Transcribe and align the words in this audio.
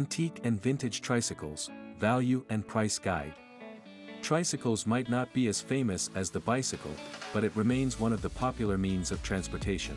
Antique 0.00 0.40
and 0.44 0.58
Vintage 0.62 1.02
Tricycles, 1.02 1.68
Value 1.98 2.42
and 2.48 2.66
Price 2.66 2.98
Guide. 2.98 3.34
Tricycles 4.22 4.86
might 4.86 5.10
not 5.10 5.30
be 5.34 5.46
as 5.48 5.60
famous 5.60 6.08
as 6.14 6.30
the 6.30 6.40
bicycle, 6.40 6.94
but 7.34 7.44
it 7.44 7.54
remains 7.54 8.00
one 8.00 8.14
of 8.14 8.22
the 8.22 8.30
popular 8.30 8.78
means 8.78 9.10
of 9.10 9.22
transportation. 9.22 9.94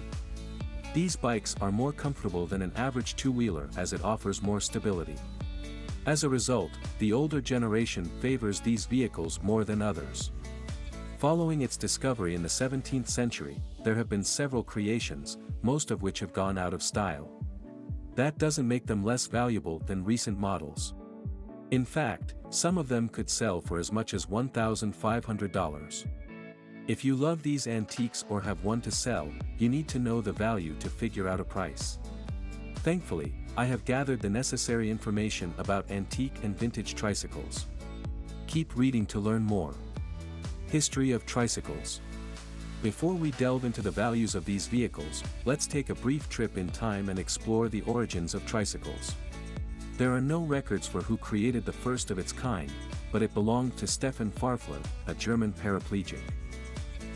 These 0.94 1.16
bikes 1.16 1.55
are 1.62 1.71
more 1.71 1.94
comfortable 1.94 2.46
than 2.46 2.62
an 2.62 2.74
average 2.76 3.16
two-wheeler 3.16 3.70
as 3.78 3.94
it 3.94 4.04
offers 4.04 4.42
more 4.42 4.60
stability. 4.60 5.16
As 6.06 6.26
a 6.26 6.30
result, 6.30 6.72
the 7.00 7.14
older 7.14 7.40
generation 7.40 8.04
favors 8.20 8.60
these 8.60 8.86
vehicles 8.86 9.40
more 9.42 9.64
than 9.64 9.82
others. 9.82 10.32
Following 11.18 11.62
its 11.62 11.78
discovery 11.78 12.36
in 12.36 12.44
the 12.44 12.50
17th 12.50 13.08
century, 13.08 13.62
there 13.86 13.96
have 13.96 14.10
been 14.10 14.26
several 14.26 14.64
creations, 14.64 15.38
most 15.62 15.92
of 15.92 16.02
which 16.02 16.20
have 16.20 16.34
gone 16.34 16.58
out 16.58 16.74
of 16.74 16.84
style. 16.84 17.43
That 18.16 18.38
doesn't 18.38 18.68
make 18.68 18.86
them 18.86 19.04
less 19.04 19.27
valuable 19.27 19.79
than 19.79 20.04
recent 20.04 20.38
models. 20.39 20.93
In 21.71 21.84
fact, 21.84 22.36
some 22.50 22.78
of 22.78 22.88
them 22.88 23.10
could 23.10 23.29
sell 23.29 23.60
for 23.60 23.79
as 23.79 23.92
much 23.92 24.14
as 24.14 24.28
$1,500. 24.28 26.05
If 26.88 27.04
you 27.04 27.15
love 27.15 27.41
these 27.41 27.65
antiques 27.65 28.24
or 28.29 28.41
have 28.41 28.64
one 28.64 28.82
to 28.82 28.91
sell, 28.91 29.32
you 29.57 29.69
need 29.69 29.88
to 29.88 30.00
know 30.00 30.21
the 30.21 30.33
value 30.33 30.75
to 30.75 30.89
figure 30.89 31.28
out 31.28 31.39
a 31.39 31.43
price. 31.43 31.97
Thankfully, 32.78 33.33
I 33.55 33.66
have 33.66 33.86
gathered 33.86 34.19
the 34.19 34.30
necessary 34.30 34.91
information 34.91 35.53
about 35.58 35.89
antique 35.89 36.44
and 36.44 36.58
vintage 36.58 36.94
tricycles. 36.94 37.67
Keep 38.47 38.75
reading 38.75 39.05
to 39.08 39.19
learn 39.19 39.44
more. 39.44 39.73
History 40.67 41.11
of 41.11 41.25
Tricycles 41.25 42.02
Before 42.83 43.14
we 43.14 43.31
delve 43.31 43.64
into 43.64 43.81
the 43.81 43.89
values 43.89 44.36
of 44.36 44.44
these 44.44 44.67
vehicles, 44.67 45.23
let's 45.45 45.67
take 45.67 45.89
a 45.89 45.95
brief 45.95 46.28
trip 46.28 46.58
in 46.58 46.67
time 46.67 47.08
and 47.08 47.17
explore 47.17 47.69
the 47.69 47.81
origins 47.83 48.33
of 48.33 48.45
tricycles. 48.45 49.16
There 49.97 50.14
are 50.14 50.19
no 50.19 50.41
records 50.41 50.86
for 50.86 51.02
who 51.02 51.16
created 51.16 51.64
the 51.64 51.72
first 51.72 52.11
of 52.11 52.19
its 52.19 52.33
kind, 52.33 52.69
but 53.14 53.22
it 53.22 53.33
belonged 53.33 53.77
to 53.77 53.88
Stephan 53.88 54.31
Farffler, 54.31 54.83
a 55.08 55.13
German 55.13 55.53
paraplegic. 55.53 56.19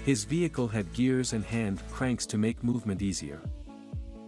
His 0.06 0.24
vehicle 0.24 0.70
had 0.70 0.94
gears 0.94 1.34
and 1.34 1.44
hand 1.44 1.84
cranks 1.92 2.26
to 2.28 2.38
make 2.38 2.64
movement 2.64 3.02
easier. 3.02 3.42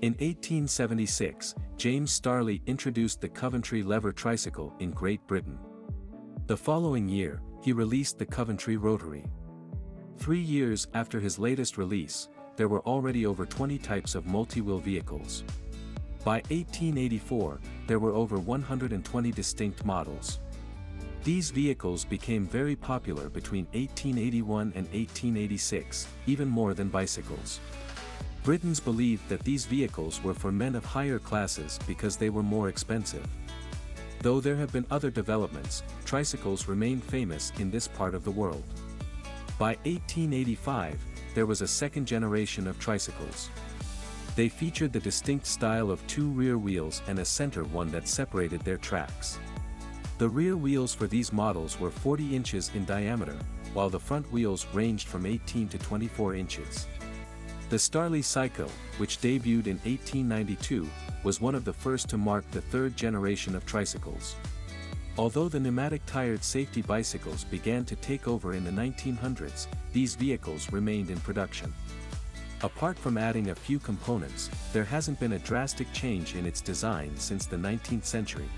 In 0.01 0.11
1876, 0.15 1.55
James 1.77 2.11
Starley 2.11 2.61
introduced 2.65 3.21
the 3.21 3.29
Coventry 3.29 3.81
lever 3.81 4.11
tricycle 4.11 4.73
in 4.79 4.91
Great 4.91 5.25
Britain. 5.25 5.57
The 6.47 6.57
following 6.57 7.07
year, 7.07 7.39
he 7.61 7.71
released 7.71 8.19
the 8.19 8.25
Coventry 8.25 8.75
Rotary. 8.75 9.23
Three 10.19 10.41
years 10.41 10.85
after 10.93 11.17
his 11.21 11.39
latest 11.39 11.77
release, 11.77 12.27
there 12.57 12.67
were 12.67 12.81
already 12.81 13.25
over 13.25 13.45
20 13.45 13.77
types 13.77 14.15
of 14.15 14.25
multi-wheel 14.25 14.79
vehicles. 14.79 15.45
By 16.25 16.41
1884, 16.49 17.61
there 17.87 17.99
were 17.99 18.11
over 18.11 18.37
120 18.37 19.31
distinct 19.31 19.85
models. 19.85 20.41
These 21.23 21.51
vehicles 21.51 22.03
became 22.03 22.45
very 22.45 22.75
popular 22.75 23.29
between 23.29 23.63
1881 23.67 24.73
and 24.75 24.85
1886, 24.87 26.07
even 26.27 26.49
more 26.49 26.73
than 26.73 26.89
bicycles. 26.89 27.61
Britons 28.43 28.81
believed 28.81 29.27
that 29.29 29.45
these 29.45 29.65
vehicles 29.65 30.21
were 30.21 30.33
for 30.33 30.51
men 30.51 30.75
of 30.75 30.83
higher 30.83 31.19
classes 31.19 31.79
because 31.87 32.17
they 32.17 32.29
were 32.29 32.43
more 32.43 32.67
expensive. 32.67 33.25
Though 34.21 34.41
there 34.41 34.57
have 34.57 34.73
been 34.73 34.85
other 34.91 35.11
developments, 35.11 35.81
tricycles 36.03 36.67
remain 36.67 36.99
famous 36.99 37.53
in 37.57 37.71
this 37.71 37.87
part 37.87 38.13
of 38.13 38.25
the 38.25 38.31
world. 38.31 38.63
By 39.59 39.75
1885, 39.83 40.97
there 41.35 41.45
was 41.45 41.59
a 41.61 41.67
second 41.67 42.05
generation 42.05 42.65
of 42.65 42.79
tricycles. 42.79 43.49
They 44.37 44.47
featured 44.47 44.93
the 44.93 45.01
distinct 45.01 45.45
style 45.45 45.91
of 45.91 46.05
two 46.07 46.29
rear 46.29 46.57
wheels 46.57 47.01
and 47.09 47.19
a 47.19 47.25
center 47.25 47.65
one 47.65 47.91
that 47.91 48.07
separated 48.07 48.61
their 48.61 48.77
tracks. 48.77 49.37
The 50.17 50.29
rear 50.29 50.55
wheels 50.55 50.95
for 50.95 51.07
these 51.07 51.33
models 51.33 51.77
were 51.77 51.91
40 51.91 52.37
inches 52.37 52.71
in 52.73 52.85
diameter, 52.85 53.37
while 53.73 53.89
the 53.89 53.99
front 53.99 54.31
wheels 54.31 54.65
ranged 54.73 55.09
from 55.09 55.25
18 55.25 55.67
to 55.67 55.77
24 55.77 56.35
inches. 56.35 56.87
The 57.69 57.79
Starley 57.79 58.21
Psycho, 58.21 58.69
which 58.97 59.17
debuted 59.17 59.67
in 59.67 59.77
1892, 59.79 60.87
was 61.25 61.41
one 61.41 61.53
of 61.53 61.65
the 61.65 61.73
first 61.73 62.07
to 62.09 62.17
mark 62.17 62.49
the 62.51 62.61
third 62.61 62.95
generation 62.95 63.55
of 63.55 63.65
tricycles. 63.65 64.37
Although 65.17 65.49
the 65.49 65.59
pneumatic-tired 65.59 66.43
safety 66.43 66.81
bicycles 66.81 67.43
began 67.43 67.83
to 67.85 67.95
take 67.95 68.27
over 68.27 68.53
in 68.53 68.63
the 68.63 68.71
1900s, 68.71 69.67
these 69.91 70.15
vehicles 70.15 70.71
remained 70.71 71.09
in 71.09 71.19
production. 71.19 71.73
Apart 72.61 72.97
from 72.97 73.17
adding 73.17 73.49
a 73.49 73.55
few 73.55 73.79
components, 73.79 74.49
there 74.73 74.83
hasn't 74.83 75.19
been 75.19 75.33
a 75.33 75.39
drastic 75.39 75.91
change 75.93 76.35
in 76.35 76.45
its 76.45 76.61
design 76.61 77.11
since 77.15 77.45
the 77.45 77.55
19th 77.55 78.05
century. 78.05 78.49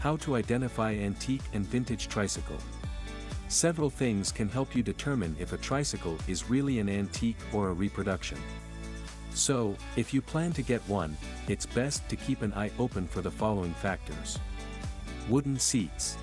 How 0.00 0.16
to 0.18 0.34
identify 0.34 0.94
antique 0.94 1.42
and 1.52 1.64
vintage 1.64 2.08
tricycle. 2.08 2.58
Several 3.46 3.90
things 3.90 4.32
can 4.32 4.48
help 4.48 4.74
you 4.74 4.82
determine 4.82 5.36
if 5.38 5.52
a 5.52 5.58
tricycle 5.58 6.16
is 6.26 6.50
really 6.50 6.80
an 6.80 6.88
antique 6.88 7.36
or 7.52 7.68
a 7.68 7.74
reproduction. 7.74 8.38
So, 9.34 9.76
if 9.96 10.12
you 10.12 10.20
plan 10.20 10.52
to 10.54 10.62
get 10.62 10.80
one, 10.88 11.16
it's 11.48 11.66
best 11.66 12.08
to 12.08 12.16
keep 12.16 12.42
an 12.42 12.52
eye 12.54 12.70
open 12.78 13.06
for 13.06 13.20
the 13.20 13.30
following 13.30 13.74
factors. 13.74 14.38
Wooden 15.28 15.58
seats. 15.58 16.16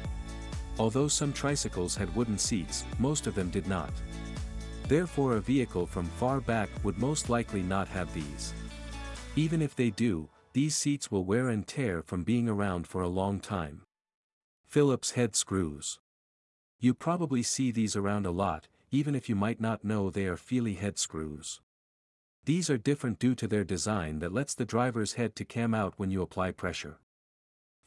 Although 0.77 1.07
some 1.07 1.33
tricycles 1.33 1.95
had 1.95 2.15
wooden 2.15 2.37
seats, 2.37 2.85
most 2.99 3.27
of 3.27 3.35
them 3.35 3.49
did 3.49 3.67
not. 3.67 3.91
Therefore 4.87 5.35
a 5.35 5.41
vehicle 5.41 5.85
from 5.85 6.05
far 6.05 6.41
back 6.41 6.69
would 6.83 6.97
most 6.97 7.29
likely 7.29 7.61
not 7.61 7.88
have 7.89 8.13
these. 8.13 8.53
Even 9.35 9.61
if 9.61 9.75
they 9.75 9.89
do, 9.89 10.29
these 10.53 10.75
seats 10.75 11.11
will 11.11 11.25
wear 11.25 11.49
and 11.49 11.67
tear 11.67 12.01
from 12.01 12.23
being 12.23 12.49
around 12.49 12.88
for 12.88 13.01
a 13.01 13.07
long 13.07 13.39
time. 13.39 13.83
Phillips 14.65 15.11
head 15.11 15.35
screws. 15.35 15.99
You 16.79 16.93
probably 16.93 17.43
see 17.43 17.71
these 17.71 17.95
around 17.95 18.25
a 18.25 18.31
lot, 18.31 18.67
even 18.89 19.15
if 19.15 19.29
you 19.29 19.35
might 19.35 19.61
not 19.61 19.83
know 19.83 20.09
they 20.09 20.25
are 20.25 20.38
Phillips 20.38 20.79
head 20.79 20.97
screws. 20.97 21.61
These 22.45 22.69
are 22.69 22.77
different 22.77 23.19
due 23.19 23.35
to 23.35 23.47
their 23.47 23.63
design 23.63 24.19
that 24.19 24.33
lets 24.33 24.55
the 24.55 24.65
driver's 24.65 25.13
head 25.13 25.35
to 25.35 25.45
cam 25.45 25.73
out 25.73 25.93
when 25.97 26.09
you 26.09 26.21
apply 26.21 26.51
pressure. 26.51 26.97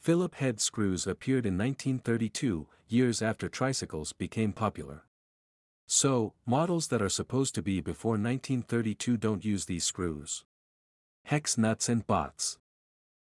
Phillip 0.03 0.35
head 0.35 0.59
screws 0.59 1.07
appeared 1.07 1.45
in 1.45 1.57
1932, 1.57 2.67
years 2.89 3.21
after 3.21 3.47
tricycles 3.47 4.11
became 4.11 4.51
popular. 4.51 5.05
So, 5.87 6.33
models 6.45 6.89
that 6.89 7.01
are 7.01 7.07
supposed 7.07 7.55
to 7.55 7.61
be 7.61 7.79
before 7.79 8.17
1932 8.17 9.15
don't 9.15 9.45
use 9.45 9.63
these 9.63 9.85
screws. 9.85 10.43
Hex 11.23 11.57
nuts 11.57 11.87
and 11.87 12.05
bots. 12.05 12.57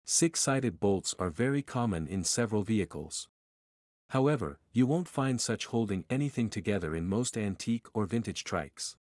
Six-sided 0.04 0.78
bolts 0.78 1.14
are 1.18 1.30
very 1.30 1.62
common 1.62 2.06
in 2.06 2.22
several 2.22 2.64
vehicles. 2.64 3.30
However, 4.10 4.58
you 4.70 4.86
won't 4.86 5.08
find 5.08 5.40
such 5.40 5.64
holding 5.64 6.04
anything 6.10 6.50
together 6.50 6.94
in 6.94 7.08
most 7.08 7.38
antique 7.38 7.86
or 7.94 8.04
vintage 8.04 8.44
trikes. 8.44 8.94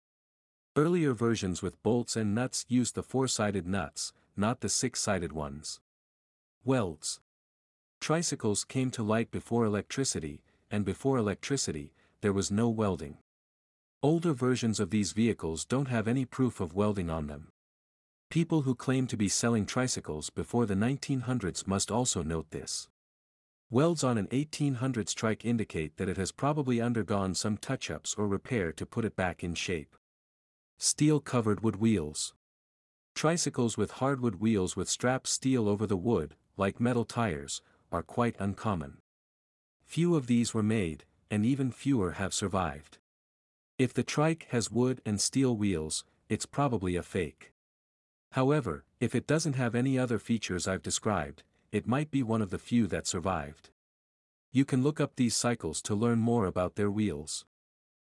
Earlier 0.77 1.13
versions 1.13 1.61
with 1.61 1.83
bolts 1.83 2.15
and 2.15 2.33
nuts 2.33 2.63
used 2.69 2.95
the 2.95 3.03
four-sided 3.03 3.67
nuts, 3.67 4.13
not 4.37 4.61
the 4.61 4.69
six-sided 4.69 5.33
ones. 5.33 5.81
Welds. 6.63 7.19
Tricycles 7.99 8.63
came 8.63 8.89
to 8.91 9.03
light 9.03 9.31
before 9.31 9.65
electricity, 9.65 10.41
and 10.71 10.85
before 10.85 11.17
electricity, 11.17 11.93
there 12.21 12.33
was 12.33 12.51
no 12.51 12.69
welding. 12.69 13.17
Older 14.01 14.33
versions 14.33 14.79
of 14.79 14.91
these 14.91 15.11
vehicles 15.11 15.65
don't 15.65 15.87
have 15.87 16.07
any 16.07 16.23
proof 16.23 16.59
of 16.59 16.73
welding 16.73 17.09
on 17.09 17.27
them. 17.27 17.49
People 18.29 18.61
who 18.61 18.75
claim 18.75 19.07
to 19.07 19.17
be 19.17 19.27
selling 19.27 19.65
tricycles 19.65 20.29
before 20.29 20.65
the 20.65 20.75
1900s 20.75 21.65
must 21.65 21.91
also 21.91 22.21
note 22.23 22.51
this. 22.51 22.87
Welds 23.69 24.03
on 24.03 24.17
an 24.17 24.27
1800s 24.27 25.13
trike 25.13 25.43
indicate 25.43 25.97
that 25.97 26.07
it 26.07 26.15
has 26.17 26.31
probably 26.31 26.79
undergone 26.79 27.35
some 27.35 27.57
touch-ups 27.57 28.15
or 28.17 28.27
repair 28.27 28.71
to 28.71 28.85
put 28.85 29.03
it 29.03 29.15
back 29.15 29.43
in 29.43 29.55
shape. 29.55 29.95
Steel-covered 30.77 31.61
wood 31.61 31.77
wheels. 31.77 32.33
Tricycles 33.15 33.77
with 33.77 33.91
hardwood 33.91 34.35
wheels 34.35 34.75
with 34.75 34.87
straps 34.87 35.31
steel 35.31 35.67
over 35.67 35.87
the 35.87 35.97
wood, 35.97 36.35
like 36.55 36.79
metal 36.79 37.03
tires, 37.03 37.61
are 37.91 38.03
quite 38.03 38.35
uncommon. 38.39 38.97
Few 39.85 40.15
of 40.15 40.27
these 40.27 40.53
were 40.53 40.63
made, 40.63 41.05
and 41.31 41.45
even 41.45 41.71
fewer 41.71 42.13
have 42.13 42.33
survived. 42.33 42.97
If 43.77 43.93
the 43.93 44.03
trike 44.03 44.47
has 44.49 44.71
wood 44.71 45.01
and 45.05 45.21
steel 45.21 45.55
wheels, 45.55 46.03
it's 46.29 46.45
probably 46.45 46.95
a 46.95 47.03
fake. 47.03 47.53
However, 48.31 48.83
if 48.99 49.15
it 49.15 49.27
doesn't 49.27 49.55
have 49.55 49.75
any 49.75 49.97
other 49.97 50.19
features 50.19 50.67
I've 50.67 50.81
described, 50.81 51.43
it 51.71 51.87
might 51.87 52.11
be 52.11 52.23
one 52.23 52.41
of 52.41 52.49
the 52.49 52.59
few 52.59 52.87
that 52.87 53.07
survived. 53.07 53.69
You 54.51 54.65
can 54.65 54.83
look 54.83 54.99
up 54.99 55.15
these 55.15 55.35
cycles 55.35 55.81
to 55.83 55.95
learn 55.95 56.19
more 56.19 56.45
about 56.45 56.75
their 56.75 56.91
wheels. 56.91 57.45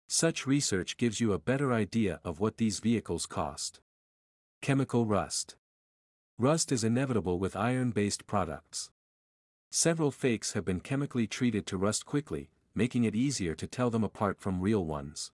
Such 0.07 0.47
research 0.47 0.97
gives 0.97 1.19
you 1.19 1.33
a 1.33 1.39
better 1.39 1.71
idea 1.71 2.19
of 2.23 2.39
what 2.39 2.57
these 2.57 2.79
vehicles 2.79 3.25
cost. 3.25 3.81
Chemical 4.61 5.05
rust. 5.05 5.55
Rust 6.37 6.71
is 6.71 6.83
inevitable 6.83 7.37
with 7.37 7.55
iron-based 7.55 8.25
products. 8.25 8.91
Several 9.71 10.09
fakes 10.09 10.53
have 10.53 10.65
been 10.65 10.79
chemically 10.79 11.27
treated 11.27 11.67
to 11.67 11.77
rust 11.77 12.05
quickly, 12.05 12.49
making 12.73 13.03
it 13.03 13.15
easier 13.15 13.53
to 13.53 13.67
tell 13.67 13.91
them 13.91 14.03
apart 14.03 14.39
from 14.39 14.61
real 14.61 14.83
ones. 14.83 15.31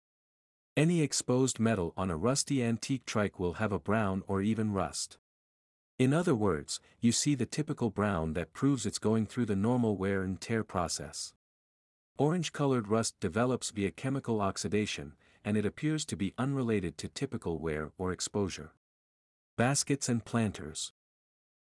Any 0.76 1.02
exposed 1.02 1.60
metal 1.60 1.94
on 1.96 2.10
a 2.10 2.18
rusty 2.18 2.64
antique 2.64 3.06
trike 3.06 3.40
will 3.40 3.54
have 3.54 3.72
a 3.72 3.78
brown 3.80 4.24
or 4.26 4.42
even 4.42 4.74
rust. 4.74 5.20
In 6.00 6.14
other 6.14 6.34
words, 6.34 6.80
you 7.00 7.12
see 7.12 7.36
the 7.36 7.46
typical 7.46 7.92
brown 7.92 8.34
that 8.34 8.54
proves 8.54 8.88
it's 8.88 8.98
going 8.98 9.28
through 9.28 9.46
the 9.46 9.56
normal 9.56 9.96
wear 9.98 10.24
and 10.24 10.42
tear 10.42 10.64
process. 10.64 11.34
Orange-colored 12.18 12.88
rust 12.88 13.20
develops 13.20 13.70
via 13.70 13.92
chemical 13.92 14.42
oxidation, 14.42 15.14
and 15.46 15.58
it 15.58 15.66
appears 15.66 16.06
to 16.06 16.16
be 16.16 16.34
unrelated 16.40 16.98
to 16.98 17.08
typical 17.08 17.60
wear 17.60 17.92
or 18.00 18.12
exposure. 18.12 18.72
Baskets 19.58 20.10
and 20.10 20.26
planters. 20.26 20.92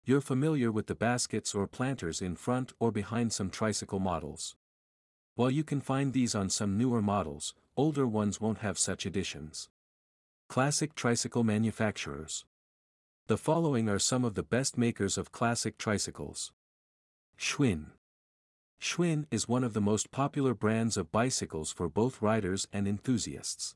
You're 0.09 0.21
familiar 0.21 0.71
with 0.71 0.87
the 0.87 0.95
baskets 0.95 1.53
or 1.53 1.67
planters 1.67 2.23
in 2.23 2.37
front 2.37 2.73
or 2.79 2.93
behind 2.93 3.33
some 3.33 3.51
tricycle 3.51 3.99
models. 3.99 4.55
While 5.35 5.51
you 5.51 5.65
can 5.65 5.81
find 5.81 6.13
these 6.13 6.33
on 6.33 6.49
some 6.49 6.79
newer 6.79 7.03
models, 7.03 7.55
older 7.77 8.07
ones 8.07 8.41
won't 8.41 8.59
have 8.59 8.79
such 8.79 9.05
additions. 9.05 9.69
Classic 10.49 10.95
tricycle 10.95 11.43
manufacturers. 11.43 12.45
The 13.27 13.37
following 13.37 13.89
are 13.89 13.99
some 13.99 14.25
of 14.25 14.37
the 14.37 14.45
best 14.45 14.79
makers 14.79 15.19
of 15.19 15.33
classic 15.33 15.77
tricycles. 15.77 16.53
Schwinn. 17.37 17.87
Schwinn 18.81 19.27
is 19.33 19.49
one 19.49 19.65
of 19.65 19.73
the 19.73 19.81
most 19.81 20.13
popular 20.13 20.55
brands 20.55 20.97
of 20.97 21.11
bicycles 21.11 21.73
for 21.73 21.89
both 21.89 22.23
riders 22.23 22.69
and 22.73 22.87
enthusiasts. 22.87 23.75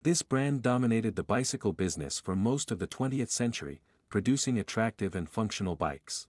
This 0.00 0.22
brand 0.22 0.62
dominated 0.62 1.14
the 1.14 1.22
bicycle 1.22 1.74
business 1.74 2.18
for 2.18 2.34
most 2.34 2.70
of 2.70 2.78
the 2.78 2.86
20th 2.86 3.28
century, 3.28 3.82
producing 4.12 4.58
attractive 4.58 5.14
and 5.14 5.26
functional 5.26 5.74
bikes. 5.74 6.28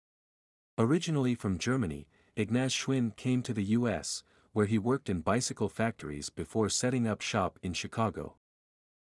Originally 0.79 1.35
from 1.35 1.59
Germany, 1.59 2.07
Ignaz 2.37 2.73
Schwinn 2.73 3.15
came 3.17 3.43
to 3.43 3.53
the 3.53 3.75
US, 3.79 4.23
where 4.53 4.67
he 4.67 4.79
worked 4.79 5.11
in 5.11 5.21
bicycle 5.21 5.69
factories 5.69 6.31
before 6.31 6.69
setting 6.69 7.09
up 7.09 7.21
shop 7.21 7.59
in 7.61 7.73
Chicago. 7.73 8.37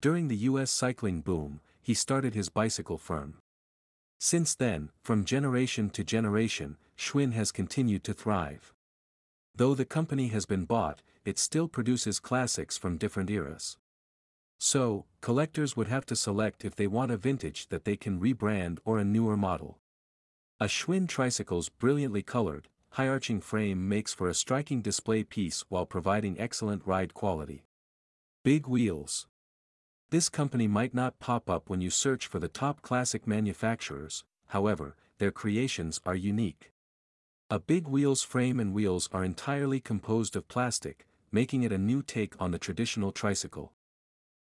During 0.01 0.29
the 0.29 0.50
US 0.50 0.71
cycling 0.71 1.21
boom, 1.21 1.62
he 1.79 1.94
started 1.94 2.33
his 2.33 2.50
bicycle 2.50 2.97
firm. 2.97 3.38
Since 4.19 4.56
then, 4.56 4.89
from 5.03 5.25
generation 5.25 5.91
to 5.91 6.03
generation, 6.03 6.77
Schwinn 6.97 7.33
has 7.33 7.51
continued 7.51 8.03
to 8.06 8.15
thrive. 8.15 8.73
Though 9.53 9.75
the 9.75 9.85
company 9.85 10.29
has 10.29 10.47
been 10.47 10.65
bought, 10.65 11.03
it 11.23 11.38
still 11.38 11.68
produces 11.68 12.19
classics 12.19 12.79
from 12.79 12.97
different 12.97 13.29
eras. 13.29 13.77
So, 14.57 15.06
collectors 15.22 15.75
would 15.75 15.88
have 15.88 16.06
to 16.07 16.16
select 16.16 16.66
if 16.66 16.75
they 16.75 16.88
want 16.88 17.12
a 17.12 17.18
vintage 17.18 17.68
that 17.68 17.86
they 17.86 17.96
can 17.96 18.19
rebrand 18.19 18.80
or 18.86 18.98
a 18.98 19.06
newer 19.06 19.38
model. 19.38 19.80
A 20.60 20.66
Schwinn 20.66 21.07
tricycle's 21.07 21.69
brilliantly 21.69 22.24
colored, 22.24 22.69
high-arching 22.92 23.42
frame 23.42 23.90
makes 23.90 24.13
for 24.13 24.30
a 24.30 24.34
striking 24.34 24.81
display 24.81 25.24
piece 25.24 25.66
while 25.68 25.86
providing 25.86 26.40
excellent 26.40 26.81
ride 26.86 27.13
quality. 27.13 27.66
Big 28.44 28.68
Wheels 28.68 29.28
This 30.12 30.30
company 30.30 30.68
might 30.68 30.94
not 30.94 31.19
pop 31.19 31.50
up 31.50 31.69
when 31.69 31.81
you 31.81 31.90
search 31.90 32.25
for 32.28 32.40
the 32.40 32.48
top 32.48 32.81
classic 32.81 33.28
manufacturers, 33.28 34.24
however, 34.48 34.96
their 35.18 35.31
creations 35.31 36.00
are 36.06 36.16
unique. 36.16 36.72
A 37.50 37.60
Big 37.60 37.88
Wheels 37.88 38.24
frame 38.24 38.60
and 38.60 38.74
wheels 38.74 39.10
are 39.12 39.24
entirely 39.24 39.81
composed 39.81 40.36
of 40.36 40.48
plastic, 40.48 41.06
making 41.31 41.63
it 41.63 41.72
a 41.74 41.78
new 41.78 42.02
take 42.02 42.34
on 42.40 42.52
the 42.52 42.60
traditional 42.60 43.12
tricycle. 43.12 43.74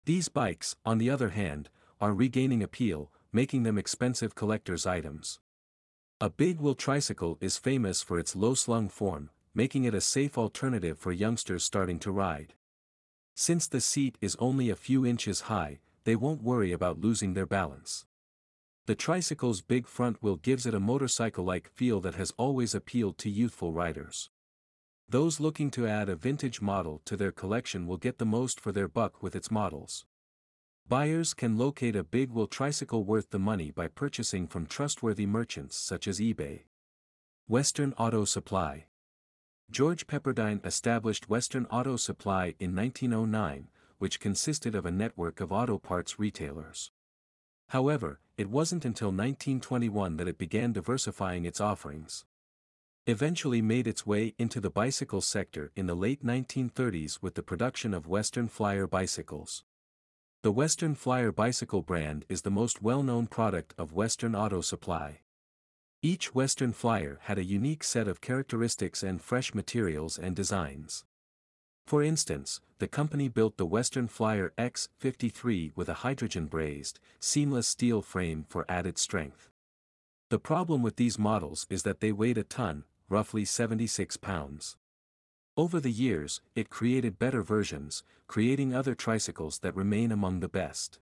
These 0.06 0.30
bikes, 0.30 0.76
on 0.86 1.00
the 1.00 1.10
other 1.10 1.30
hand, 1.30 1.70
are 2.00 2.14
regaining 2.14 2.62
appeal, 2.62 3.12
making 3.34 3.64
them 3.64 3.78
expensive 3.78 4.36
collector's 4.36 4.86
items. 4.86 5.40
A 6.22 6.30
big 6.30 6.60
wheel 6.60 6.76
tricycle 6.76 7.40
is 7.42 7.58
famous 7.58 8.04
for 8.04 8.20
its 8.20 8.36
low-slung 8.36 8.88
form, 8.88 9.32
making 9.56 9.84
it 9.84 9.96
a 9.96 10.02
safe 10.02 10.38
alternative 10.38 11.00
for 11.00 11.12
youngsters 11.12 11.64
starting 11.64 11.98
to 12.00 12.12
ride. 12.12 12.54
Since 13.36 13.68
the 13.68 13.82
seat 13.82 14.18
is 14.22 14.38
only 14.38 14.70
a 14.70 14.76
few 14.76 15.06
inches 15.08 15.42
high, 15.42 15.80
they 16.04 16.16
won't 16.16 16.44
worry 16.44 16.72
about 16.72 17.02
losing 17.02 17.34
their 17.34 17.48
balance. 17.48 18.06
The 18.86 18.96
tricycle's 18.96 19.62
big 19.62 19.88
front 19.88 20.22
wheel 20.22 20.36
gives 20.36 20.68
it 20.68 20.76
a 20.76 20.80
motorcycle-like 20.80 21.68
feel 21.74 22.00
that 22.02 22.14
has 22.14 22.32
always 22.38 22.76
appealed 22.76 23.18
to 23.18 23.30
youthful 23.32 23.74
riders. 23.74 24.30
Those 25.08 25.40
looking 25.40 25.70
to 25.72 25.88
add 25.88 26.10
a 26.10 26.16
vintage 26.16 26.62
model 26.62 27.02
to 27.06 27.16
their 27.16 27.32
collection 27.32 27.86
will 27.86 27.98
get 27.98 28.18
the 28.18 28.26
most 28.26 28.60
for 28.60 28.72
their 28.72 28.88
buck 28.88 29.22
with 29.22 29.36
its 29.36 29.52
models. 29.52 30.06
Buyers 30.88 31.34
can 31.34 31.58
locate 31.58 31.96
a 31.96 32.04
big 32.04 32.32
wheel 32.32 32.48
tricycle 32.48 33.04
worth 33.04 33.30
the 33.30 33.40
money 33.40 33.72
by 33.72 33.88
purchasing 33.88 34.48
from 34.48 34.66
trustworthy 34.66 35.26
merchants 35.26 35.76
such 35.76 36.08
as 36.08 36.20
eBay. 36.20 36.64
Western 37.48 37.94
Auto 37.94 38.26
Supply 38.26 38.86
George 39.72 40.08
Pepperdine 40.08 40.64
established 40.66 41.30
Western 41.30 41.66
Auto 41.68 41.96
Supply 41.96 42.56
in 42.60 42.76
1909, 42.76 43.68
which 43.98 44.20
consisted 44.20 44.76
of 44.76 44.86
a 44.86 44.92
network 44.92 45.40
of 45.40 45.52
auto 45.52 45.78
parts 45.78 46.20
retailers. 46.20 46.92
However, 47.70 48.20
it 48.38 48.50
wasn't 48.50 48.86
until 48.86 49.08
1921 49.08 50.18
that 50.18 50.28
it 50.28 50.38
began 50.38 50.74
diversifying 50.74 51.46
its 51.46 51.62
offerings. 51.62 52.26
Eventually 53.08 53.62
made 53.62 53.86
its 53.86 54.08
way 54.08 54.34
into 54.40 54.60
the 54.60 54.72
bicycle 54.72 55.22
sector 55.22 55.72
in 55.76 55.86
the 55.86 55.94
late 55.94 56.26
1930s 56.26 57.22
with 57.22 57.36
the 57.36 57.44
production 57.44 57.94
of 57.94 58.08
Western 58.08 58.48
Flyer 58.48 58.88
bicycles. 58.88 59.64
The 60.42 60.52
Western 60.52 60.96
Flyer 60.96 61.32
bicycle 61.32 61.84
brand 61.84 62.26
is 62.30 62.42
the 62.42 62.50
most 62.50 62.82
well-known 62.82 63.28
product 63.28 63.76
of 63.78 63.94
Western 63.94 64.34
Auto 64.34 64.60
Supply. 64.62 65.20
Each 66.02 66.34
Western 66.34 66.74
Flyer 66.74 67.20
had 67.26 67.38
a 67.38 67.44
unique 67.44 67.84
set 67.84 68.08
of 68.08 68.22
characteristics 68.22 69.04
and 69.04 69.22
fresh 69.22 69.54
materials 69.54 70.18
and 70.18 70.36
designs. 70.36 71.06
For 71.86 72.02
instance, 72.02 72.60
the 72.80 72.88
company 72.88 73.28
built 73.28 73.58
the 73.58 73.68
Western 73.68 74.08
Flyer 74.08 74.52
X53 74.58 75.74
with 75.76 75.90
a 75.90 76.02
hydrogen-brazed, 76.06 77.00
seamless 77.20 77.68
steel 77.68 78.02
frame 78.02 78.48
for 78.50 78.66
added 78.68 78.98
strength. 78.98 79.52
The 80.32 80.40
problem 80.40 80.82
with 80.82 80.96
these 80.96 81.20
models 81.20 81.68
is 81.70 81.84
that 81.84 82.00
they 82.00 82.12
weighed 82.12 82.40
a 82.40 82.44
ton, 82.44 82.84
roughly 83.10 83.46
76 83.46 84.18
pounds. 84.18 84.78
Over 85.58 85.80
the 85.80 85.92
years, 85.92 86.42
it 86.56 86.70
created 86.70 87.20
better 87.20 87.42
versions, 87.42 88.04
creating 88.28 88.74
other 88.74 88.96
tricycles 88.96 89.60
that 89.60 89.76
remain 89.76 90.12
among 90.12 90.40
the 90.40 90.50
best. 90.50 91.00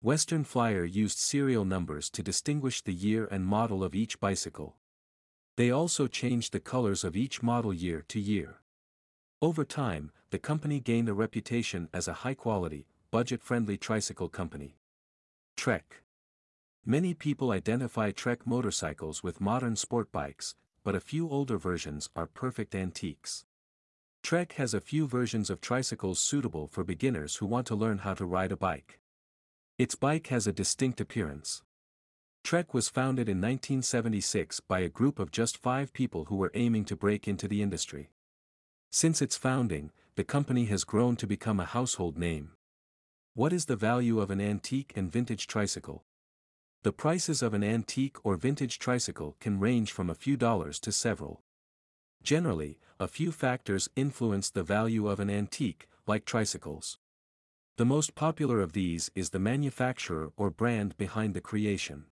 Western 0.00 0.44
Flyer 0.44 0.84
used 0.84 1.18
serial 1.18 1.64
numbers 1.64 2.08
to 2.10 2.22
distinguish 2.22 2.80
the 2.82 2.94
year 2.94 3.26
and 3.30 3.44
model 3.44 3.82
of 3.82 3.94
each 3.94 4.20
bicycle. 4.20 4.76
They 5.56 5.70
also 5.70 6.06
changed 6.06 6.52
the 6.52 6.60
colors 6.60 7.02
of 7.02 7.16
each 7.16 7.42
model 7.42 7.72
year 7.72 8.04
to 8.08 8.20
year. 8.20 8.60
Over 9.42 9.64
time, 9.64 10.12
the 10.30 10.38
company 10.38 10.80
gained 10.80 11.08
a 11.08 11.14
reputation 11.14 11.88
as 11.92 12.08
a 12.08 12.20
high-quality, 12.24 12.86
budget-friendly 13.10 13.78
tricycle 13.78 14.28
company. 14.28 14.76
Trek 15.56 16.02
Many 16.84 17.14
people 17.14 17.50
identify 17.50 18.10
Trek 18.10 18.46
motorcycles 18.46 19.22
with 19.22 19.40
modern 19.40 19.76
sport 19.76 20.12
bikes, 20.12 20.54
but 20.86 20.94
a 20.94 21.00
few 21.00 21.28
older 21.28 21.58
versions 21.58 22.08
are 22.14 22.28
perfect 22.28 22.72
antiques. 22.72 23.44
Trek 24.22 24.52
has 24.52 24.72
a 24.72 24.80
few 24.80 25.08
versions 25.08 25.50
of 25.50 25.60
tricycles 25.60 26.20
suitable 26.20 26.68
for 26.68 26.84
beginners 26.84 27.34
who 27.34 27.46
want 27.46 27.66
to 27.66 27.74
learn 27.74 27.98
how 27.98 28.14
to 28.14 28.24
ride 28.24 28.52
a 28.52 28.56
bike. 28.56 29.00
Its 29.78 29.96
bike 29.96 30.28
has 30.28 30.46
a 30.46 30.52
distinct 30.52 31.00
appearance. 31.00 31.64
Trek 32.44 32.72
was 32.72 32.88
founded 32.88 33.28
in 33.28 33.38
1976 33.38 34.60
by 34.60 34.78
a 34.78 34.88
group 34.88 35.18
of 35.18 35.32
just 35.32 35.58
five 35.58 35.92
people 35.92 36.26
who 36.26 36.36
were 36.36 36.52
aiming 36.54 36.84
to 36.84 36.94
break 36.94 37.26
into 37.26 37.48
the 37.48 37.62
industry. 37.62 38.10
Since 38.92 39.20
its 39.20 39.36
founding, 39.36 39.90
the 40.14 40.22
company 40.22 40.66
has 40.66 40.84
grown 40.84 41.16
to 41.16 41.26
become 41.26 41.58
a 41.58 41.64
household 41.64 42.16
name. 42.16 42.52
What 43.34 43.52
is 43.52 43.64
the 43.64 43.74
value 43.74 44.20
of 44.20 44.30
an 44.30 44.40
antique 44.40 44.92
and 44.94 45.10
vintage 45.10 45.48
tricycle? 45.48 46.04
The 46.82 46.92
prices 46.92 47.42
of 47.42 47.54
an 47.54 47.64
antique 47.64 48.24
or 48.24 48.36
vintage 48.36 48.78
tricycle 48.78 49.36
can 49.40 49.60
range 49.60 49.92
from 49.92 50.08
a 50.08 50.14
few 50.14 50.36
dollars 50.36 50.78
to 50.80 50.92
several. 50.92 51.42
Generally, 52.22 52.78
a 52.98 53.08
few 53.08 53.32
factors 53.32 53.88
influence 53.96 54.50
the 54.50 54.62
value 54.62 55.08
of 55.08 55.20
an 55.20 55.30
antique, 55.30 55.88
like 56.06 56.24
tricycles. 56.24 56.98
The 57.76 57.84
most 57.84 58.14
popular 58.14 58.60
of 58.60 58.72
these 58.72 59.10
is 59.14 59.30
the 59.30 59.38
manufacturer 59.38 60.32
or 60.36 60.50
brand 60.50 60.96
behind 60.96 61.34
the 61.34 61.40
creation. 61.40 62.06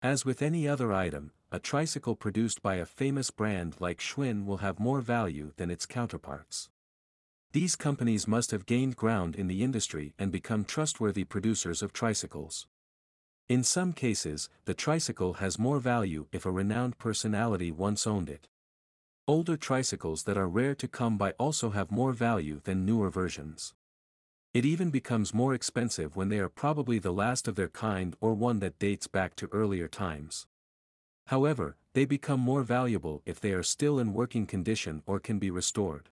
As 0.00 0.24
with 0.24 0.42
any 0.42 0.66
other 0.66 0.92
item, 0.92 1.32
a 1.50 1.58
tricycle 1.58 2.14
produced 2.14 2.62
by 2.62 2.76
a 2.76 2.86
famous 2.86 3.30
brand 3.30 3.76
like 3.80 3.98
Schwinn 3.98 4.46
will 4.46 4.58
have 4.58 4.78
more 4.78 5.00
value 5.00 5.52
than 5.56 5.70
its 5.70 5.86
counterparts. 5.86 6.70
These 7.52 7.76
companies 7.76 8.28
must 8.28 8.50
have 8.50 8.66
gained 8.66 8.96
ground 8.96 9.34
in 9.34 9.46
the 9.46 9.62
industry 9.62 10.14
and 10.18 10.30
become 10.30 10.64
trustworthy 10.64 11.24
producers 11.24 11.82
of 11.82 11.92
tricycles. 11.92 12.66
In 13.48 13.64
some 13.64 13.94
cases, 13.94 14.50
the 14.66 14.74
tricycle 14.74 15.34
has 15.34 15.58
more 15.58 15.78
value 15.78 16.26
if 16.32 16.44
a 16.44 16.50
renowned 16.50 16.98
personality 16.98 17.72
once 17.72 18.06
owned 18.06 18.28
it. 18.28 18.46
Older 19.26 19.56
tricycles 19.56 20.24
that 20.24 20.36
are 20.36 20.46
rare 20.46 20.74
to 20.74 20.86
come 20.86 21.16
by 21.16 21.30
also 21.32 21.70
have 21.70 21.90
more 21.90 22.12
value 22.12 22.60
than 22.64 22.84
newer 22.84 23.08
versions. 23.08 23.72
It 24.52 24.66
even 24.66 24.90
becomes 24.90 25.32
more 25.32 25.54
expensive 25.54 26.14
when 26.14 26.28
they 26.28 26.40
are 26.40 26.50
probably 26.50 26.98
the 26.98 27.12
last 27.12 27.48
of 27.48 27.54
their 27.54 27.70
kind 27.70 28.16
or 28.20 28.34
one 28.34 28.58
that 28.58 28.78
dates 28.78 29.06
back 29.06 29.34
to 29.36 29.48
earlier 29.50 29.88
times. 29.88 30.46
However, 31.28 31.76
they 31.94 32.04
become 32.04 32.40
more 32.40 32.62
valuable 32.62 33.22
if 33.24 33.40
they 33.40 33.52
are 33.52 33.62
still 33.62 33.98
in 33.98 34.12
working 34.12 34.46
condition 34.46 35.02
or 35.06 35.20
can 35.20 35.38
be 35.38 35.50
restored. 35.50 36.10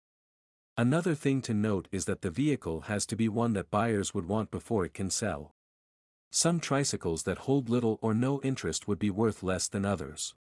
Another 0.77 1.15
thing 1.15 1.42
to 1.42 1.54
note 1.54 1.89
is 1.92 2.06
that 2.06 2.22
the 2.22 2.32
vehicle 2.32 2.82
has 2.82 3.06
to 3.08 3.18
be 3.18 3.27
one 3.27 3.54
that 3.54 3.72
buyers 3.72 4.13
would 4.13 4.27
want 4.27 4.51
before 4.51 4.86
it 4.86 4.94
can 4.94 5.10
sell. 5.10 5.54
Some 6.32 6.60
tricycles 6.60 7.24
that 7.24 7.39
hold 7.39 7.70
little 7.70 7.98
or 8.01 8.13
no 8.13 8.41
interest 8.41 8.88
would 8.88 9.00
be 9.00 9.10
worth 9.10 9.44
less 9.44 9.67
than 9.67 9.86
others. 9.86 10.36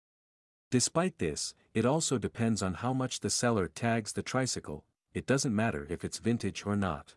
Despite 0.71 1.19
this, 1.19 1.55
it 1.75 1.85
also 1.85 2.17
depends 2.17 2.63
on 2.63 2.75
how 2.75 2.93
much 2.93 3.21
the 3.21 3.31
seller 3.31 3.67
tags 3.67 4.13
the 4.13 4.23
tricycle, 4.23 4.85
it 5.13 5.27
doesn't 5.27 5.55
matter 5.55 5.87
if 5.91 6.05
it's 6.05 6.19
vintage 6.19 6.65
or 6.65 6.77
not. 6.77 7.17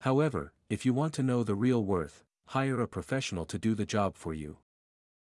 However, 0.00 0.52
if 0.68 0.84
you 0.84 0.92
want 0.92 1.14
to 1.14 1.22
know 1.22 1.44
the 1.44 1.54
real 1.54 1.84
worth, 1.84 2.24
hire 2.46 2.80
a 2.80 2.88
professional 2.88 3.44
to 3.46 3.58
do 3.58 3.76
the 3.76 3.86
job 3.86 4.16
for 4.16 4.34
you. 4.34 4.58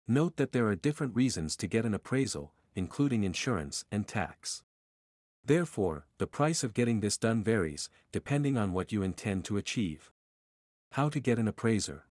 Note 0.07 0.37
that 0.37 0.51
there 0.51 0.67
are 0.67 0.75
different 0.75 1.15
reasons 1.15 1.55
to 1.57 1.67
get 1.67 1.85
an 1.85 1.93
appraisal, 1.93 2.53
including 2.75 3.23
insurance 3.23 3.85
and 3.91 4.07
tax. 4.07 4.63
Therefore, 5.45 6.07
the 6.17 6.27
price 6.27 6.63
of 6.63 6.73
getting 6.73 6.99
this 6.99 7.17
done 7.17 7.43
varies, 7.43 7.89
depending 8.11 8.57
on 8.57 8.73
what 8.73 8.91
you 8.91 9.03
intend 9.03 9.45
to 9.45 9.57
achieve. 9.57 10.11
How 10.93 11.07
to 11.09 11.19
get 11.19 11.37
an 11.37 11.47
appraiser. 11.47 12.06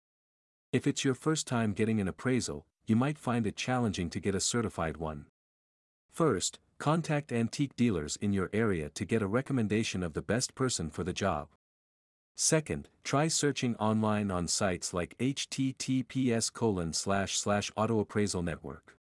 If 0.71 0.87
it's 0.87 1.03
your 1.03 1.15
first 1.15 1.47
time 1.47 1.73
getting 1.73 1.99
an 1.99 2.07
appraisal, 2.07 2.65
you 2.85 2.95
might 2.95 3.17
find 3.17 3.45
it 3.45 3.57
challenging 3.57 4.09
to 4.11 4.21
get 4.21 4.35
a 4.35 4.39
certified 4.39 4.95
one. 4.95 5.25
First, 6.13 6.59
contact 6.77 7.33
antique 7.33 7.75
dealers 7.75 8.15
in 8.21 8.31
your 8.31 8.49
area 8.53 8.89
to 8.91 9.03
get 9.03 9.21
a 9.21 9.27
recommendation 9.27 10.01
of 10.01 10.13
the 10.13 10.21
best 10.21 10.55
person 10.55 10.89
for 10.89 11.03
the 11.03 11.11
job. 11.11 11.49
Second, 12.37 12.87
try 13.03 13.27
searching 13.27 13.75
online 13.75 14.31
on 14.31 14.47
sites 14.47 14.93
like 14.93 15.17
https 15.17 16.51
colon 16.53 16.93
slash 16.93 17.45
network. 17.45 18.97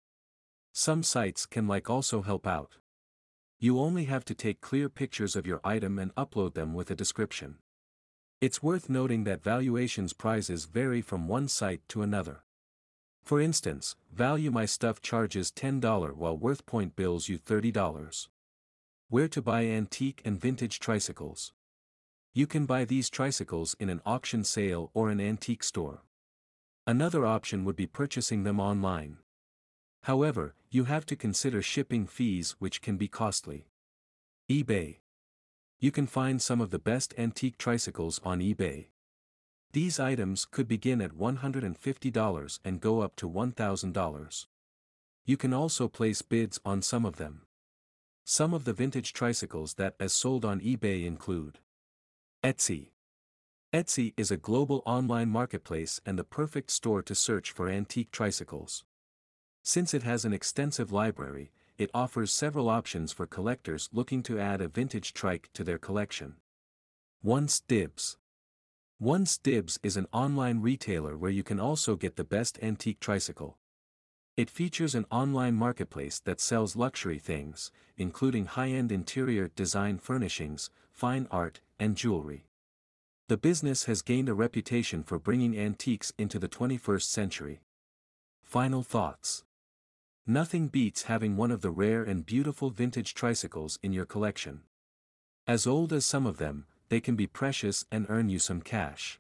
Some 0.73 1.03
sites 1.03 1.45
can 1.45 1.69
like 1.69 1.91
also 1.91 2.23
help 2.23 2.47
out. 2.47 2.77
You 3.61 3.79
only 3.79 4.07
have 4.07 4.25
to 4.25 4.35
take 4.35 4.63
clear 4.63 4.89
pictures 4.89 5.37
of 5.37 5.47
your 5.47 5.61
item 5.63 5.99
and 5.99 6.15
upload 6.15 6.55
them 6.55 6.73
with 6.73 6.91
a 6.91 6.95
description. 6.95 7.57
It's 8.41 8.63
worth 8.63 8.89
noting 8.89 9.25
that 9.25 9.43
valuations 9.43 10.13
prices 10.13 10.67
vary 10.67 11.03
from 11.03 11.27
one 11.27 11.49
site 11.49 11.81
to 11.89 12.03
another. 12.03 12.45
For 13.25 13.41
instance, 13.41 13.97
Value 14.13 14.53
My 14.53 14.65
Stuff 14.65 15.03
charges 15.03 15.51
$10 15.51 16.15
while 16.15 16.39
WorthPoint 16.39 16.95
bills 16.95 17.29
you 17.29 17.37
$30. 17.37 18.29
Where 19.09 19.27
to 19.27 19.43
buy 19.43 19.65
antique 19.65 20.23
and 20.25 20.41
vintage 20.41 20.79
tricycles? 20.79 21.53
You 22.33 22.47
can 22.47 22.65
buy 22.65 22.85
these 22.85 23.11
tricycles 23.11 23.75
in 23.81 23.91
an 23.91 24.01
auction 24.07 24.45
sale 24.45 24.93
or 24.95 25.11
an 25.11 25.21
antique 25.21 25.65
store. 25.65 26.05
Another 26.87 27.27
option 27.27 27.65
would 27.65 27.75
be 27.75 27.89
purchasing 27.89 28.45
them 28.45 28.61
online. 28.61 29.19
However, 30.05 30.55
you 30.71 30.85
have 30.85 31.05
to 31.07 31.17
consider 31.17 31.61
shipping 31.61 32.07
fees 32.07 32.55
which 32.61 32.83
can 32.83 32.97
be 32.97 33.09
costly. 33.09 33.67
eBay. 34.49 34.99
You 35.81 35.93
can 35.93 36.09
find 36.09 36.43
some 36.43 36.61
of 36.61 36.71
the 36.71 36.81
best 36.81 37.15
antique 37.17 37.57
tricycles 37.57 38.21
on 38.25 38.41
eBay. 38.41 38.87
These 39.73 40.01
items 40.01 40.45
could 40.45 40.67
begin 40.67 41.01
at 41.01 41.13
$150 41.13 42.59
and 42.65 42.81
go 42.81 43.01
up 43.01 43.15
to 43.17 43.31
$1,000. 43.31 44.47
You 45.25 45.37
can 45.37 45.55
also 45.55 45.87
place 45.87 46.23
bids 46.23 46.59
on 46.65 46.83
some 46.83 47.05
of 47.05 47.17
them. 47.17 47.43
Some 48.25 48.55
of 48.55 48.65
the 48.65 48.73
vintage 48.73 49.13
tricycles 49.13 49.75
that 49.75 49.95
as 50.01 50.13
sold 50.13 50.45
on 50.45 50.61
eBay 50.61 51.07
include 51.07 51.61
Etsy. 52.43 52.91
Etsy 53.73 54.15
is 54.17 54.31
a 54.31 54.37
global 54.37 54.83
online 54.85 55.29
marketplace 55.29 56.01
and 56.05 56.19
the 56.19 56.25
perfect 56.25 56.71
store 56.71 57.03
to 57.03 57.15
search 57.15 57.53
for 57.53 57.69
antique 57.69 58.11
tricycles. 58.11 58.85
Since 59.63 59.95
it 59.95 60.03
has 60.03 60.25
an 60.25 60.33
extensive 60.33 60.91
library, 60.91 61.53
it 61.79 61.91
offers 61.95 62.35
several 62.35 62.69
options 62.69 63.13
for 63.13 63.27
collectors 63.27 63.89
looking 63.93 64.23
to 64.25 64.39
add 64.39 64.61
a 64.61 64.69
vintage 64.69 65.15
trike 65.15 65.49
to 65.55 65.63
their 65.63 65.79
collection. 65.79 66.35
Once 67.23 67.61
Dibs. 67.61 68.19
Once 68.99 69.39
Dibs 69.39 69.79
is 69.83 69.97
an 69.97 70.09
online 70.13 70.61
retailer 70.61 71.17
where 71.17 71.31
you 71.31 71.45
can 71.45 71.61
also 71.61 71.95
get 71.95 72.17
the 72.17 72.25
best 72.25 72.59
antique 72.61 72.99
tricycle. 72.99 73.57
It 74.37 74.51
features 74.51 74.95
an 74.95 75.07
online 75.11 75.55
marketplace 75.55 76.21
that 76.21 76.41
sells 76.41 76.77
luxury 76.77 77.19
things, 77.19 77.71
including 77.97 78.47
high-end 78.47 78.91
interior 78.91 79.49
design 79.49 79.99
furnishings, 79.99 80.71
fine 80.93 81.29
art, 81.31 81.61
and 81.79 81.97
jewelry. 81.97 82.47
The 83.29 83.37
business 83.37 83.85
has 83.85 84.03
gained 84.03 84.29
a 84.29 84.35
reputation 84.35 85.03
for 85.03 85.19
bringing 85.19 85.57
antiques 85.59 86.13
into 86.19 86.39
the 86.39 86.49
21st 86.49 87.03
century. 87.03 87.61
Final 88.43 88.83
thoughts. 88.83 89.45
Nothing 90.31 90.69
beats 90.69 91.05
having 91.05 91.39
one 91.39 91.51
of 91.51 91.63
the 91.63 91.71
rare 91.71 92.03
and 92.03 92.27
beautiful 92.27 92.69
vintage 92.69 93.15
tricycles 93.15 93.79
in 93.83 93.95
your 93.95 94.05
collection. 94.05 94.61
As 95.47 95.67
old 95.67 95.91
as 95.91 96.05
some 96.05 96.27
of 96.27 96.37
them, 96.37 96.67
they 96.91 97.01
can 97.01 97.17
be 97.17 97.27
precious 97.27 97.87
and 97.91 98.05
earn 98.11 98.29
you 98.29 98.39
some 98.39 98.61
cash. 98.61 99.19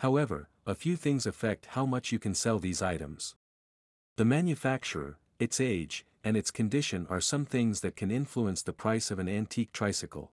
However, 0.00 0.48
a 0.66 0.74
few 0.74 0.96
things 0.96 1.26
affect 1.26 1.66
how 1.66 1.86
much 1.86 2.10
you 2.10 2.18
can 2.18 2.34
sell 2.34 2.58
these 2.58 2.82
items. 2.82 3.36
The 4.16 4.24
manufacturer, 4.24 5.16
its 5.38 5.60
age, 5.60 6.04
and 6.24 6.36
its 6.36 6.50
condition 6.50 7.06
are 7.08 7.20
some 7.20 7.44
things 7.44 7.80
that 7.82 7.94
can 7.94 8.10
influence 8.10 8.62
the 8.62 8.72
price 8.72 9.12
of 9.12 9.20
an 9.20 9.28
antique 9.28 9.70
tricycle. 9.70 10.32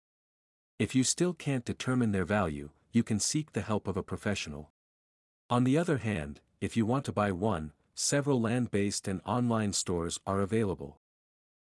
If 0.80 0.96
you 0.96 1.04
still 1.04 1.36
can't 1.36 1.66
determine 1.66 2.14
their 2.14 2.26
value, 2.26 2.72
you 2.92 3.04
can 3.04 3.20
seek 3.20 3.54
the 3.54 3.62
help 3.62 3.88
of 3.88 3.96
a 3.96 4.02
professional. 4.02 4.72
On 5.52 5.66
the 5.66 5.78
other 5.78 6.00
hand, 6.00 6.42
if 6.62 6.76
you 6.76 6.84
want 6.84 7.06
to 7.06 7.12
buy 7.12 7.32
one, 7.32 7.74
several 7.96 8.42
land-based 8.42 9.08
and 9.08 9.22
online 9.26 9.74
stores 9.74 10.20
are 10.26 10.42
available. 10.42 11.03